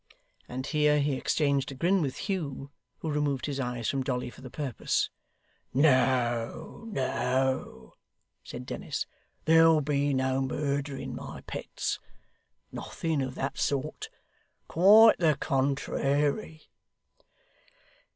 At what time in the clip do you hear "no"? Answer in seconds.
5.75-6.85, 6.87-7.93, 10.15-10.41